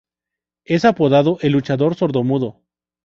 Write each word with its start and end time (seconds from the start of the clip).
Es 0.65 0.83
apodado 0.83 1.37
"el 1.41 1.51
luchador 1.51 1.93
sordomudo". 1.93 2.63